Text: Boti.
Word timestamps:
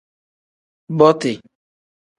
Boti. 0.97 1.33